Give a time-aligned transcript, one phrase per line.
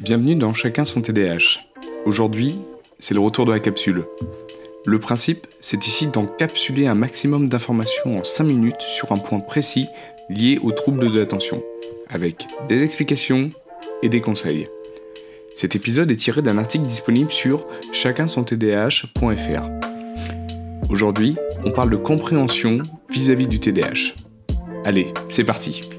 [0.00, 1.58] Bienvenue dans Chacun son TDAH.
[2.04, 2.60] Aujourd'hui,
[3.00, 4.04] c'est le retour de la capsule.
[4.86, 9.88] Le principe, c'est ici d'encapsuler un maximum d'informations en 5 minutes sur un point précis
[10.30, 11.64] lié aux troubles de l'attention,
[12.08, 13.50] avec des explications
[14.04, 14.68] et des conseils.
[15.56, 19.68] Cet épisode est tiré d'un article disponible sur chacunsontdh.fr.
[20.90, 21.34] Aujourd'hui,
[21.64, 22.78] on parle de compréhension
[23.10, 24.14] vis-à-vis du TDAH.
[24.84, 25.97] Allez, c'est parti.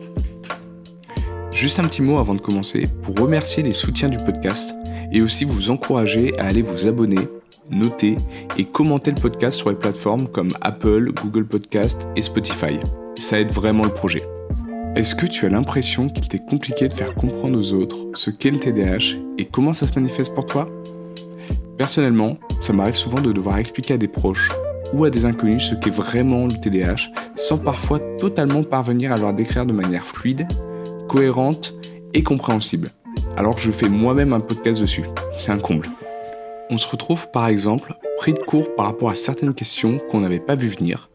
[1.59, 4.73] Juste un petit mot avant de commencer pour remercier les soutiens du podcast
[5.11, 7.27] et aussi vous encourager à aller vous abonner,
[7.69, 8.15] noter
[8.57, 12.79] et commenter le podcast sur les plateformes comme Apple, Google Podcast et Spotify.
[13.17, 14.23] Ça aide vraiment le projet.
[14.95, 18.51] Est-ce que tu as l'impression qu'il t'est compliqué de faire comprendre aux autres ce qu'est
[18.51, 20.69] le TDAH et comment ça se manifeste pour toi?
[21.77, 24.49] Personnellement, ça m'arrive souvent de devoir expliquer à des proches
[24.93, 29.33] ou à des inconnus ce qu'est vraiment le TDAH, sans parfois totalement parvenir à leur
[29.33, 30.47] décrire de manière fluide,
[31.09, 31.75] cohérente
[32.13, 32.91] et compréhensible.
[33.35, 35.03] Alors je fais moi-même un podcast dessus.
[35.35, 35.89] C'est un comble.
[36.69, 40.39] On se retrouve par exemple pris de court par rapport à certaines questions qu'on n'avait
[40.39, 41.09] pas vu venir,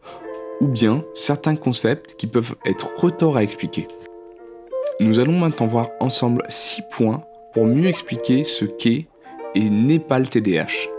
[0.61, 3.87] ou bien certains concepts qui peuvent être retors à expliquer.
[4.99, 9.07] Nous allons maintenant voir ensemble 6 points pour mieux expliquer ce qu'est
[9.55, 10.89] et n'est pas le TDAH.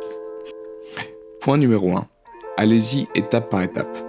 [1.40, 2.08] Point numéro 1
[2.56, 4.05] allez-y étape par étape.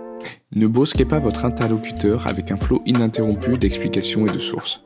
[0.55, 4.81] Ne brusquez pas votre interlocuteur avec un flot ininterrompu d'explications et de sources.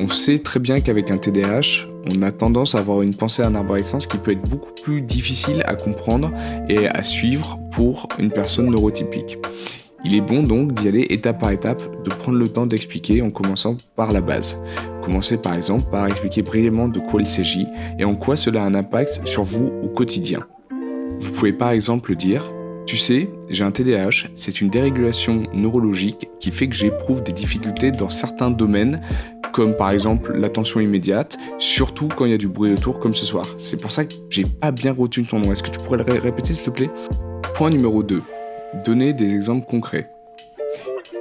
[0.00, 3.54] On sait très bien qu'avec un TDAH, on a tendance à avoir une pensée en
[3.54, 6.32] arborescence qui peut être beaucoup plus difficile à comprendre
[6.70, 9.36] et à suivre pour une personne neurotypique.
[10.02, 13.30] Il est bon donc d'y aller étape par étape, de prendre le temps d'expliquer en
[13.30, 14.58] commençant par la base.
[15.02, 17.66] Commencez par exemple par expliquer brièvement de quoi il s'agit
[17.98, 20.46] et en quoi cela a un impact sur vous au quotidien.
[21.18, 22.50] Vous pouvez par exemple dire
[22.86, 27.90] tu sais, j'ai un TDAH, c'est une dérégulation neurologique qui fait que j'éprouve des difficultés
[27.90, 29.00] dans certains domaines,
[29.52, 33.26] comme par exemple l'attention immédiate, surtout quand il y a du bruit autour comme ce
[33.26, 33.46] soir.
[33.58, 35.50] C'est pour ça que j'ai pas bien retenu ton nom.
[35.50, 36.90] Est-ce que tu pourrais le répéter s'il te plaît?
[37.54, 38.22] Point numéro 2.
[38.84, 40.08] Donner des exemples concrets.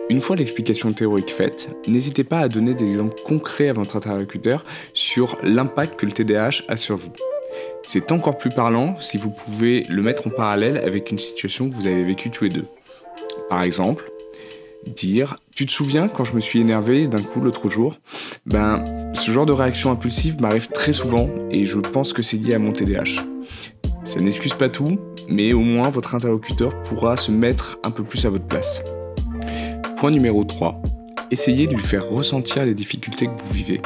[0.10, 4.64] Une fois l'explication théorique faite, n'hésitez pas à donner des exemples concrets à votre interlocuteur
[4.94, 7.12] sur l'impact que le TDAH a sur vous.
[7.84, 11.76] C'est encore plus parlant si vous pouvez le mettre en parallèle avec une situation que
[11.76, 12.66] vous avez vécue tous les deux.
[13.50, 14.12] Par exemple,
[14.88, 17.98] dire Tu te souviens quand je me suis énervé d'un coup l'autre jour?
[18.46, 18.84] Ben,
[19.14, 22.60] ce genre de réaction impulsive m'arrive très souvent et je pense que c'est lié à
[22.60, 23.24] mon TDAH.
[24.04, 28.26] Ça n'excuse pas tout, mais au moins votre interlocuteur pourra se mettre un peu plus
[28.26, 28.84] à votre place.
[29.98, 30.82] Point numéro 3.
[31.32, 33.82] Essayez de lui faire ressentir les difficultés que vous vivez.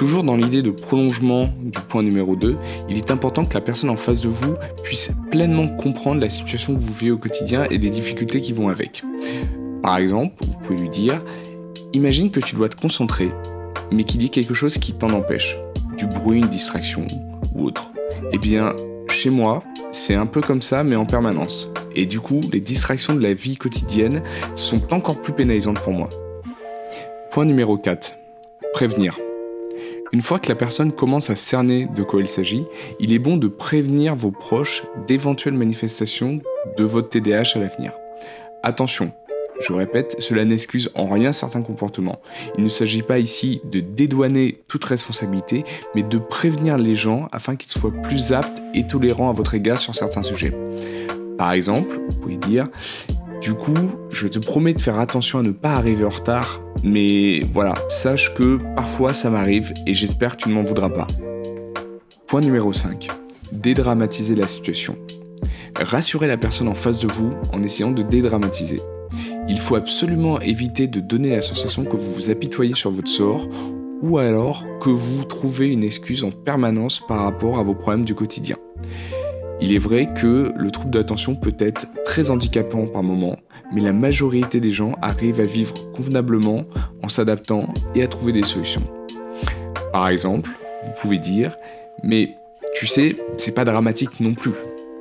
[0.00, 2.56] Toujours dans l'idée de prolongement du point numéro 2,
[2.88, 6.74] il est important que la personne en face de vous puisse pleinement comprendre la situation
[6.74, 9.02] que vous vivez au quotidien et les difficultés qui vont avec.
[9.82, 11.22] Par exemple, vous pouvez lui dire
[11.92, 13.30] Imagine que tu dois te concentrer,
[13.92, 15.58] mais qu'il y ait quelque chose qui t'en empêche,
[15.98, 17.06] du bruit, une distraction
[17.54, 17.92] ou autre.
[18.32, 18.74] Eh bien,
[19.10, 19.62] chez moi,
[19.92, 21.68] c'est un peu comme ça, mais en permanence.
[21.94, 24.22] Et du coup, les distractions de la vie quotidienne
[24.54, 26.08] sont encore plus pénalisantes pour moi.
[27.32, 28.14] Point numéro 4.
[28.72, 29.18] Prévenir.
[30.12, 32.64] Une fois que la personne commence à cerner de quoi il s'agit,
[32.98, 36.40] il est bon de prévenir vos proches d'éventuelles manifestations
[36.76, 37.92] de votre TDAH à l'avenir.
[38.64, 39.12] Attention,
[39.60, 42.20] je répète, cela n'excuse en rien certains comportements.
[42.58, 47.54] Il ne s'agit pas ici de dédouaner toute responsabilité, mais de prévenir les gens afin
[47.54, 50.52] qu'ils soient plus aptes et tolérants à votre égard sur certains sujets.
[51.38, 52.64] Par exemple, vous pouvez dire
[53.40, 53.74] du coup,
[54.10, 58.34] je te promets de faire attention à ne pas arriver en retard, mais voilà, sache
[58.34, 61.06] que parfois ça m'arrive et j'espère que tu ne m'en voudras pas.
[62.26, 63.08] Point numéro 5.
[63.52, 64.96] Dédramatiser la situation.
[65.76, 68.80] Rassurez la personne en face de vous en essayant de dédramatiser.
[69.48, 73.48] Il faut absolument éviter de donner la sensation que vous vous apitoyez sur votre sort
[74.02, 78.14] ou alors que vous trouvez une excuse en permanence par rapport à vos problèmes du
[78.14, 78.56] quotidien.
[79.62, 83.36] Il est vrai que le trouble de l'attention peut être très handicapant par moment,
[83.74, 86.64] mais la majorité des gens arrivent à vivre convenablement
[87.02, 88.82] en s'adaptant et à trouver des solutions.
[89.92, 90.48] Par exemple,
[90.86, 91.56] vous pouvez dire
[92.02, 92.36] Mais
[92.74, 94.52] tu sais, c'est pas dramatique non plus.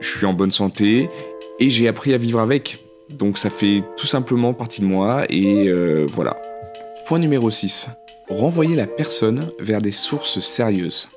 [0.01, 1.10] Je suis en bonne santé
[1.60, 2.84] et j'ai appris à vivre avec.
[3.10, 6.36] Donc ça fait tout simplement partie de moi et euh, voilà.
[7.06, 7.89] Point numéro 6.
[8.30, 11.07] Renvoyez la personne vers des sources sérieuses.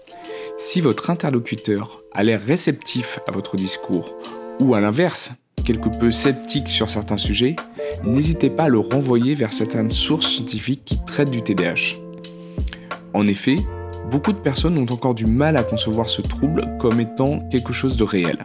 [0.58, 4.14] Si votre interlocuteur a l'air réceptif à votre discours,
[4.60, 5.32] ou à l'inverse,
[5.64, 7.56] quelque peu sceptique sur certains sujets,
[8.04, 11.96] n'hésitez pas à le renvoyer vers certaines sources scientifiques qui traitent du TDAH.
[13.14, 13.56] En effet,
[14.10, 17.96] beaucoup de personnes ont encore du mal à concevoir ce trouble comme étant quelque chose
[17.96, 18.38] de réel.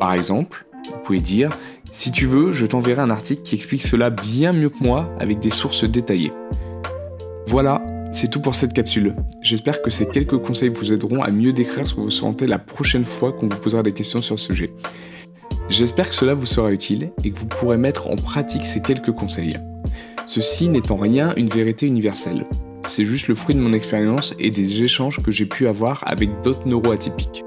[0.00, 1.50] Par exemple, vous pouvez dire
[1.92, 5.38] Si tu veux, je t'enverrai un article qui explique cela bien mieux que moi avec
[5.38, 6.32] des sources détaillées.
[7.46, 7.82] Voilà,
[8.12, 9.16] c'est tout pour cette capsule.
[9.40, 12.58] J'espère que ces quelques conseils vous aideront à mieux décrire ce que vous sentez la
[12.58, 14.72] prochaine fois qu'on vous posera des questions sur ce sujet.
[15.70, 19.12] J'espère que cela vous sera utile et que vous pourrez mettre en pratique ces quelques
[19.12, 19.56] conseils.
[20.26, 22.44] Ceci n'est en rien une vérité universelle.
[22.86, 26.42] C'est juste le fruit de mon expérience et des échanges que j'ai pu avoir avec
[26.42, 27.44] d'autres neuroatypiques.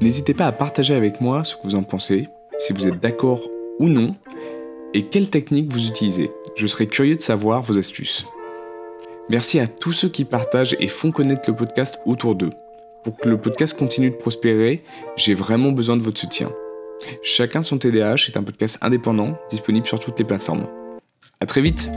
[0.00, 2.28] N'hésitez pas à partager avec moi ce que vous en pensez,
[2.58, 3.42] si vous êtes d'accord
[3.78, 4.14] ou non,
[4.94, 6.30] et quelles techniques vous utilisez.
[6.56, 8.24] Je serais curieux de savoir vos astuces.
[9.30, 12.50] Merci à tous ceux qui partagent et font connaître le podcast autour d'eux.
[13.04, 14.82] Pour que le podcast continue de prospérer,
[15.16, 16.50] j'ai vraiment besoin de votre soutien.
[17.22, 20.66] Chacun son TDAH est un podcast indépendant, disponible sur toutes les plateformes.
[21.38, 21.92] À très vite